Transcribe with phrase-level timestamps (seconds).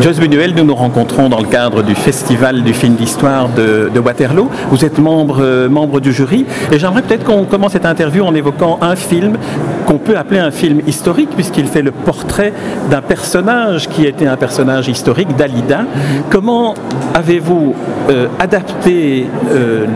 [0.00, 4.50] Joyce Buñuel, nous nous rencontrons dans le cadre du Festival du film d'histoire de, Waterloo.
[4.70, 8.78] Vous êtes euh, membre du jury et j'aimerais peut-être qu'on commence cette interview en évoquant
[8.82, 9.38] un film
[9.86, 12.52] qu'on peut appeler un film historique puisqu'il fait le portrait
[12.90, 15.84] d'un personnage qui était un personnage historique, Dalida.
[16.30, 16.74] Comment
[17.14, 17.74] avez-vous
[18.10, 19.86] euh, adapté euh,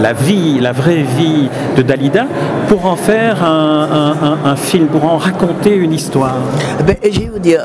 [0.00, 2.26] la, vie, la vraie vie de Dalida
[2.68, 6.36] pour en faire un, film, pour en raconter une histoire?
[6.80, 7.62] Eh ben, Je vais vous dire,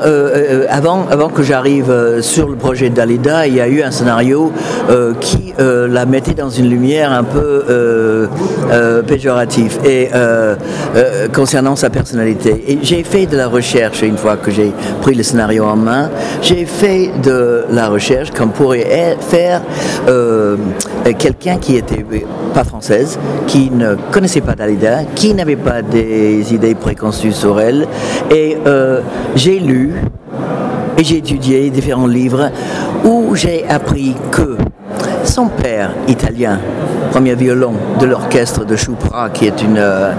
[0.68, 4.52] avant, avant que j'arrive sur le projet de Dalida, il y a eu un scénario
[5.20, 8.28] qui la mettait dans une lumière un peu
[9.06, 10.10] péjorative et
[11.46, 12.64] concernant sa personnalité.
[12.66, 16.10] Et j'ai fait de la recherche une fois que j'ai pris le scénario en main.
[16.42, 19.62] J'ai fait de la recherche comme pourrait faire
[20.08, 20.56] euh,
[21.20, 22.04] quelqu'un qui était
[22.52, 27.86] pas française, qui ne connaissait pas Dalida, qui n'avait pas des idées préconçues sur elle.
[28.34, 29.00] Et euh,
[29.36, 29.94] j'ai lu
[30.98, 32.50] et j'ai étudié différents livres
[33.04, 34.56] où j'ai appris que
[35.22, 36.58] son père italien,
[37.10, 40.12] premier violon de l'orchestre de Choupra, qui est une, euh,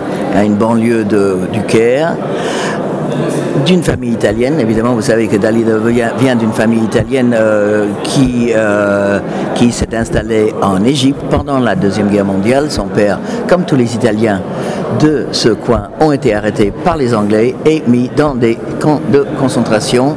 [0.43, 2.15] une banlieue du Caire,
[3.65, 4.59] d'une famille italienne.
[4.59, 5.77] Évidemment, vous savez que Dalida
[6.17, 9.19] vient d'une famille italienne euh, qui, euh,
[9.55, 12.69] qui s'est installée en Égypte pendant la Deuxième Guerre mondiale.
[12.69, 14.41] Son père, comme tous les Italiens
[14.99, 19.25] de ce coin, ont été arrêtés par les Anglais et mis dans des camps de
[19.39, 20.15] concentration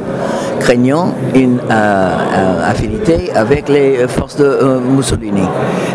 [0.61, 5.41] craignant une euh, euh, affinité avec les forces de euh, Mussolini.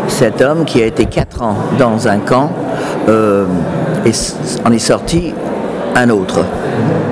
[0.07, 2.51] Cet homme qui a été quatre ans dans un camp,
[3.07, 5.33] en est sorti
[5.95, 6.43] un autre.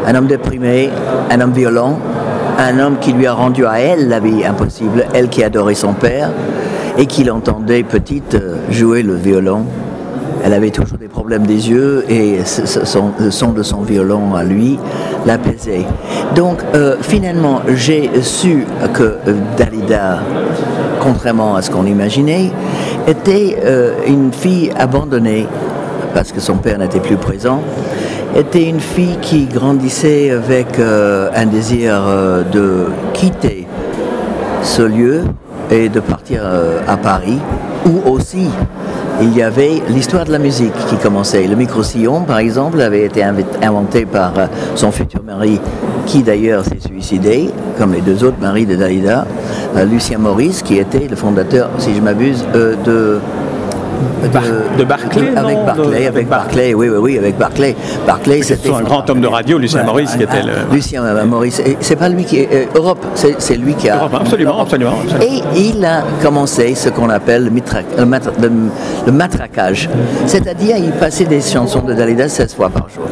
[0.06, 0.90] Un homme déprimé,
[1.32, 1.98] un homme violent,
[2.60, 5.94] un homme qui lui a rendu à elle la vie impossible, elle qui adorait son
[5.94, 6.32] père
[6.98, 8.38] et qui l'entendait petite
[8.70, 9.66] jouer le violon
[10.46, 14.78] elle avait toujours des problèmes des yeux et le son de son violon à lui
[15.26, 15.86] l'apaisait.
[16.36, 20.20] Donc euh, finalement, j'ai su que euh, Dalida,
[21.00, 22.52] contrairement à ce qu'on imaginait,
[23.08, 25.48] était euh, une fille abandonnée
[26.14, 27.62] parce que son père n'était plus présent,
[28.36, 32.02] était une fille qui grandissait avec un désir
[32.54, 33.68] de quitter
[34.62, 35.24] ce lieu
[35.72, 36.42] et de partir
[36.88, 37.40] à Paris,
[37.86, 38.48] ou aussi
[39.22, 41.48] il y avait l'histoire de la musique qui commençait.
[41.48, 45.60] Le micro-sillon, par exemple, avait été inventé par euh, son futur mari,
[46.06, 49.26] qui d'ailleurs s'est suicidé, comme les deux autres maris de Dalida,
[49.76, 53.20] euh, Lucien Maurice, qui était le fondateur, si je m'abuse, euh,
[54.24, 57.76] de de, Barclay Avec Barclay, avec Barclay, oui, oui, oui, avec Barclay.
[58.06, 60.74] Barclay, c'était un grand homme de radio, Lucien Maurice, qui était le...
[60.74, 62.50] Lucien Maurice, c'est pas lui qui est...
[62.52, 63.98] Euh, Europe, c'est lui qui a...
[63.98, 68.50] Europe, absolument, absolument, Et il a commencé ce qu'on appelle le,
[69.06, 69.90] le, matraquage.
[70.26, 73.06] C'est-à-dire, il passait des chansons de Dalida 16 fois par jour.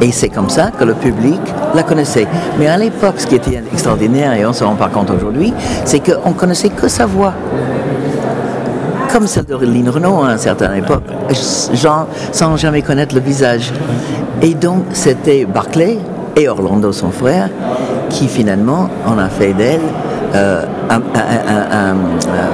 [0.00, 1.40] Et c'est comme ça que le public
[1.74, 2.26] la connaissait.
[2.58, 5.52] Mais à l'époque, ce qui était extraordinaire, et on ne se rend pas compte aujourd'hui,
[5.84, 7.34] c'est qu'on connaissait que sa voix
[9.12, 11.02] comme celle de Lynn Renault à une certaine époque,
[12.32, 13.72] sans jamais connaître le visage.
[14.42, 15.98] Et donc, c'était Barclay
[16.36, 17.50] et Orlando, son frère,
[18.08, 19.80] qui finalement en a fait d'elle
[20.34, 21.94] euh, un, euh,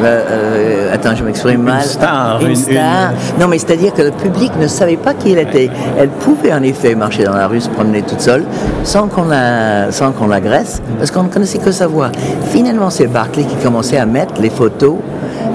[0.04, 1.82] euh, attends, je m'exprime mal.
[1.82, 2.41] Une star.
[2.42, 3.12] Une, star.
[3.41, 5.70] Non, mais c'est-à-dire que le public ne savait pas qui elle était.
[5.98, 8.44] Elle pouvait en effet marcher dans la rue, se promener toute seule,
[8.84, 12.10] sans qu'on la, sans qu'on l'agresse, parce qu'on ne connaissait que sa voix.
[12.50, 14.96] Finalement, c'est Barclay qui commençait à mettre les photos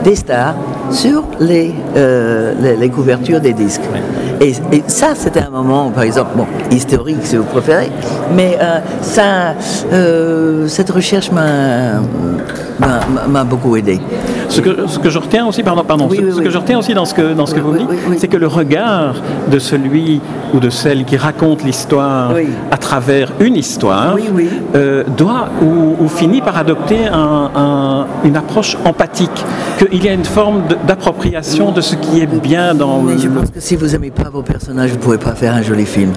[0.03, 0.55] des stars
[0.89, 3.81] sur les, euh, les, couvertures des disques.
[4.41, 4.53] Et,
[4.87, 7.91] ça, c'était un moment, par exemple, bon, historique si vous préférez,
[8.35, 9.53] mais euh, ça,
[9.93, 12.01] euh, cette recherche m'a
[13.27, 13.99] m'a beaucoup aidé.
[14.49, 17.05] Ce que, ce que, je retiens aussi, pardon, pardon ce, que je retiens aussi dans
[17.05, 17.87] ce que, dans ce que vous dites,
[18.17, 19.15] c'est que le regard
[19.49, 20.19] de celui
[20.53, 22.33] ou de celle qui raconte l'histoire
[22.69, 24.17] à travers une histoire
[24.75, 29.45] euh, doit ou, finit par adopter un, une approche empathique,
[29.79, 33.01] qu'il y a une forme d'appropriation de, ce qui est bien dans.
[33.01, 35.53] Mais je pense que si vous n'aimez pas vos personnages, vous ne pouvez pas faire
[35.55, 36.11] un joli film.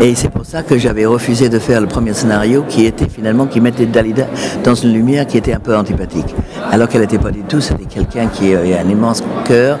[0.00, 3.46] Et c'est pour ça que j'avais refusé de faire le premier scénario qui était finalement
[3.46, 4.26] qui mettait Dalida
[4.62, 6.34] dans une lumière qui était un peu antipathique.
[6.70, 9.78] Alors qu'elle n'était pas du tout, c'était quelqu'un qui a un immense cœur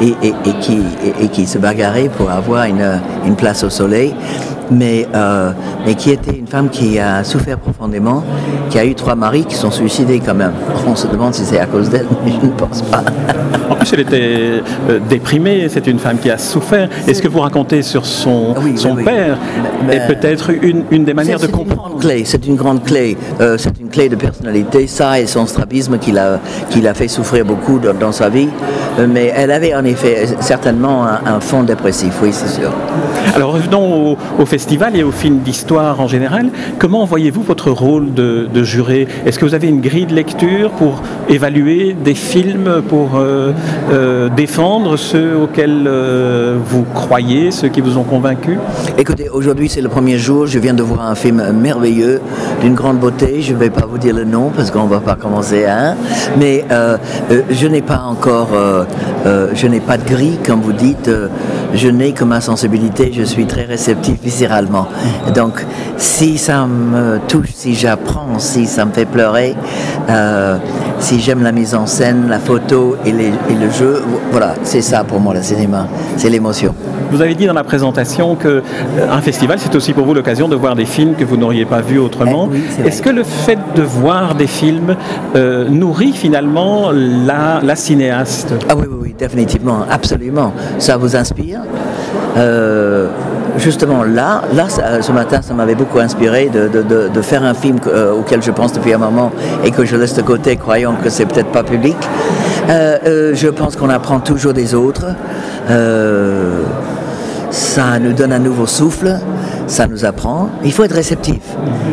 [0.00, 0.14] et,
[1.28, 4.14] qui, se bagarrait pour avoir une place au soleil
[4.70, 5.52] mais, euh,
[5.86, 8.22] mais qui était une femme qui a souffert profondément,
[8.70, 10.52] qui a eu trois maris qui sont suicidés quand même.
[10.86, 13.02] On se demande si c'est à cause d'elle, mais je ne pense pas.
[13.70, 16.88] en plus, elle était euh, déprimée, c'est une femme qui a souffert.
[17.06, 19.38] Et ce que vous racontez sur son, son père
[19.90, 21.98] est peut-être une, une, des manières de comprendre.
[22.24, 26.12] C'est une grande clé, euh, c'est une clé de personnalité, ça et son strabisme qui
[26.12, 26.40] l'a
[26.88, 28.48] a fait souffrir beaucoup dans, dans sa vie.
[29.08, 32.70] mais elle avait en effet certainement un, un fond dépressif, oui, c'est sûr.
[33.34, 36.50] Alors revenons au, festival et au film d'histoire en général.
[36.78, 39.06] Comment voyez-vous votre rôle de, juré?
[39.26, 43.52] Est-ce que vous avez une grille de lecture pour évaluer des films, pour euh,
[43.92, 48.58] euh, défendre ceux auxquels euh, vous croyez, ceux qui vous ont convaincu?
[48.96, 52.20] Écoutez, aujourd'hui c'est le premier jour, je viens de voir un film merveilleux,
[52.62, 55.00] d'une grande beauté, je ne vais pas vous dire le nom parce qu'on ne va
[55.00, 55.96] pas commencer à un,
[56.38, 56.64] mais
[57.50, 58.48] je n'ai pas encore,
[59.52, 61.10] je n'ai pas de grille comme vous dites,
[61.74, 64.86] je n'ai que ma sensibilité, je suis très réceptif viscéralement.
[65.34, 65.64] Donc,
[65.96, 69.56] si ça me touche, si j'apprends, si ça me fait pleurer,
[70.08, 70.56] euh,
[71.00, 75.18] si j'aime la mise en scène, la photo et, le jeu, voilà, c'est ça pour
[75.18, 76.74] moi le cinéma, c'est l'émotion.
[77.10, 78.48] Vous avez dit dans la présentation qu'un
[78.98, 81.80] euh, festival, c'est aussi pour vous l'occasion de voir des films que vous n'auriez pas
[81.80, 82.48] vus autrement.
[82.84, 84.94] Eh Est-ce que le fait de voir des films
[85.34, 88.52] euh, nourrit finalement la, la cinéaste?
[88.68, 90.52] Ah oui, oui, oui, définitivement, absolument.
[90.78, 91.60] Ça vous inspire?
[92.38, 93.08] Euh,
[93.56, 94.42] justement là,
[95.00, 98.92] ce matin, ça m'avait beaucoup inspiré de, faire un film euh, auquel je pense depuis
[98.94, 99.32] un moment
[99.64, 101.96] et que je laisse de côté, croyant que c'est peut-être pas public.
[102.70, 105.06] Euh, je pense qu'on apprend toujours des autres.
[107.50, 109.18] ça nous donne un nouveau souffle
[109.68, 110.48] ça nous apprend.
[110.64, 111.40] Il faut être réceptif.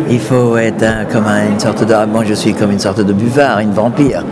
[0.10, 2.06] Il faut être comme une sorte de.
[2.06, 4.24] Moi, je suis comme une sorte de buvard, une vampire.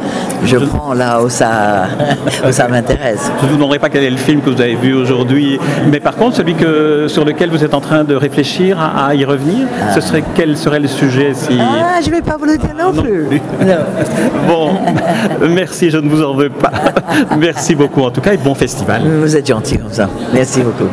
[0.46, 1.88] Je, prends là où ça,
[2.52, 3.32] ça m'intéresse.
[3.40, 5.60] Je ne vous demanderai pas quel est le film que vous avez vu aujourd'hui,
[5.90, 9.24] mais par contre, celui que, sur lequel vous êtes en train de réfléchir à, y
[9.24, 11.58] revenir, ce serait quel serait le sujet si...
[11.60, 13.28] Ah, je ne vais pas vous le dire non, plus.
[14.48, 14.72] bon,
[15.50, 16.72] merci, je ne vous en veux pas.
[17.38, 19.02] merci beaucoup en tout cas et bon festival.
[19.22, 20.10] Vous êtes gentil comme ça.
[20.34, 20.90] Merci beaucoup.